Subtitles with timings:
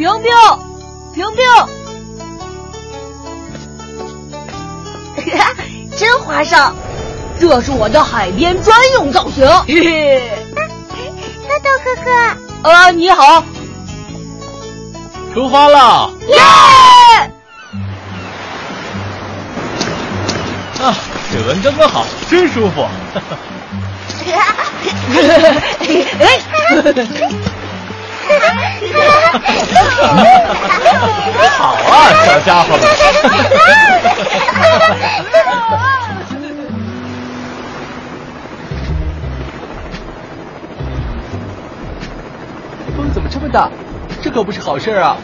[0.00, 0.32] 平平，
[1.12, 1.44] 平平，
[5.94, 6.72] 真划算！
[7.38, 9.46] 这是我的海边专用造型。
[9.68, 10.22] 嘿嘿，
[11.46, 12.10] 豆豆哥哥，
[12.70, 13.44] 啊，你好，
[15.34, 16.10] 出发了！
[16.28, 16.38] 耶！
[20.82, 20.96] 啊，
[21.30, 22.80] 水温刚刚好，真舒服。
[22.80, 22.88] 好
[24.32, 24.56] 啊，
[29.72, 29.74] 小
[32.50, 32.80] 家伙们！
[42.96, 43.70] 风怎么这么大？
[44.20, 45.16] 这可不是好事啊！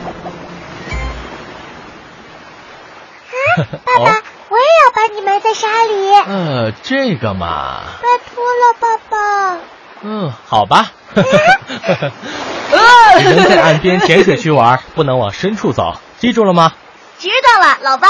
[3.56, 3.64] 爸
[3.98, 6.12] 爸，我也要把你埋在沙里。
[6.28, 9.58] 呃，这个嘛，拜托了，爸爸。
[10.02, 10.92] 嗯，好吧。
[13.18, 16.72] 只能在岸边浅水区玩，不能往深处走，记住了吗？
[17.18, 18.06] 知道了，老爸。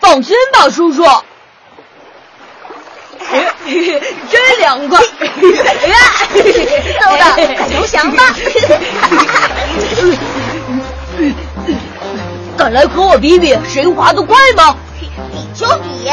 [0.00, 1.02] 放心吧，叔叔。
[3.68, 4.98] 真凉快！
[5.02, 5.06] 豆
[5.50, 5.56] 豆，
[7.34, 8.22] 快投降吧！
[12.56, 14.76] 敢来和我比比谁滑得快吗？
[14.98, 15.10] 比
[15.54, 16.10] 就比。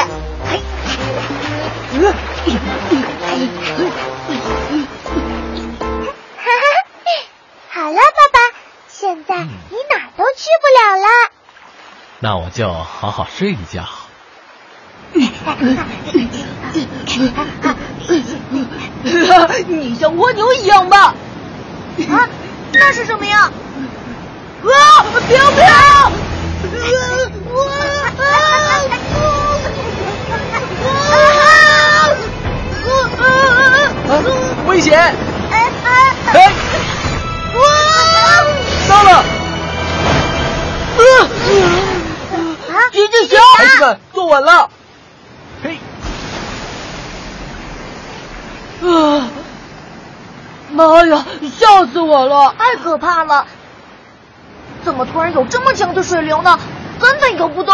[7.69, 8.00] 好了，爸
[8.33, 8.39] 爸，
[8.91, 11.07] 现在你哪儿都去不了了。
[12.19, 13.83] 那我就好好睡一觉。
[19.67, 21.13] 你像蜗牛一样吧？
[22.09, 22.28] 啊，
[22.73, 23.51] 那是什么呀？
[24.63, 25.66] 啊，平平！
[25.66, 26.12] 啊，
[34.67, 35.00] 危险！
[35.51, 35.90] 哎哎！
[36.34, 36.53] 哎，
[38.90, 39.11] 到了！
[40.97, 41.03] 啊，
[42.91, 44.69] 姐姐行，孩子们坐稳了。
[45.63, 45.79] 嘿，
[48.88, 49.28] 啊！
[50.72, 51.25] 妈呀，
[51.57, 52.53] 吓死我了！
[52.57, 53.46] 太可怕了！
[54.84, 56.59] 怎么突然有这么强的水流呢？
[57.00, 57.73] 根本游不动。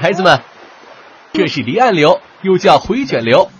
[0.00, 0.40] 孩子们，
[1.32, 3.50] 这是离岸流，又叫回卷流。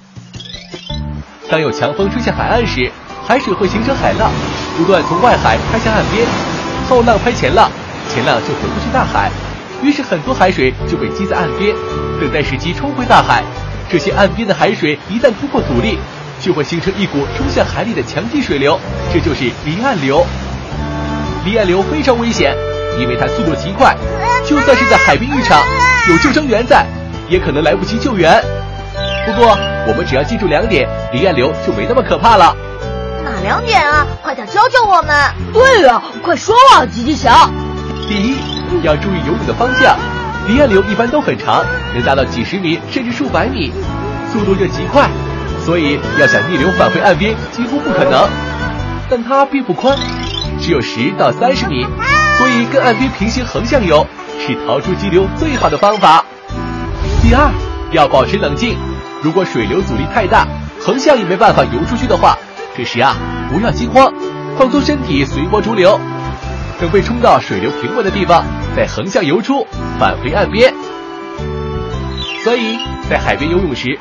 [1.48, 2.90] 当有强风吹向海岸时，
[3.26, 4.30] 海水会形成海浪，
[4.76, 6.26] 不断从外海拍向岸边。
[6.88, 7.70] 后浪拍前浪，
[8.08, 9.30] 前浪就回不去大海，
[9.84, 11.76] 于是很多海水就被积在岸边，
[12.18, 13.44] 等待时机冲回大海。
[13.90, 15.98] 这些岸边的海水一旦突破阻力，
[16.40, 18.80] 就会形成一股冲向海里的强劲水流，
[19.12, 20.24] 这就是离岸流。
[21.44, 22.56] 离岸流非常危险，
[22.98, 23.94] 因为它速度极快，
[24.46, 25.62] 就算是在海滨浴场，
[26.08, 26.86] 有救生员在，
[27.28, 28.42] 也可能来不及救援。
[29.26, 29.54] 不过
[29.86, 32.56] 我们只要记住两点，离岸流就没那么可怕了。
[33.22, 34.06] 哪两点啊？
[34.22, 35.14] 快点教教我们。
[35.52, 37.50] 对了，快说啊，吉吉侠。
[38.08, 38.36] 第一，
[38.82, 39.96] 要注意游泳的方向。
[40.46, 41.64] 离岸流一般都很长，
[41.94, 43.72] 能达到几十米甚至数百米，
[44.32, 45.08] 速度又极快，
[45.64, 48.28] 所以要想逆流返回岸边几乎不可能。
[49.08, 49.96] 但它并不宽，
[50.60, 51.86] 只有十到三十米，
[52.38, 54.06] 所以跟岸边平行横向游
[54.38, 56.24] 是逃出激流最好的方法。
[57.22, 57.50] 第二，
[57.92, 58.76] 要保持冷静。
[59.22, 60.46] 如果水流阻力太大，
[60.78, 62.36] 横向也没办法游出去的话，
[62.76, 63.16] 这时啊，
[63.50, 64.12] 不要惊慌，
[64.58, 65.98] 放松身体，随波逐流。
[66.78, 68.44] 等被冲到水流平稳的地方，
[68.76, 69.66] 再横向游出，
[69.98, 70.74] 返回岸边。
[72.42, 73.98] 所以在海边游泳时，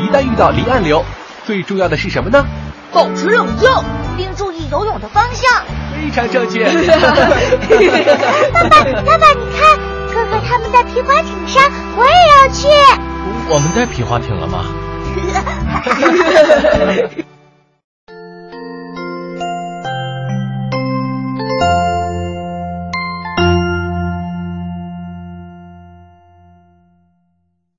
[0.00, 1.04] 一旦遇到离岸流，
[1.46, 2.44] 最重要的是什么呢？
[2.92, 3.70] 保持冷静，
[4.16, 5.62] 并注意游泳的方向。
[5.92, 6.64] 非常正确。
[8.52, 9.78] 爸爸， 爸爸，你看，
[10.12, 11.62] 哥哥他们在皮划艇上，
[11.96, 12.68] 我也要去。
[13.48, 14.64] 我们带皮划艇了吗？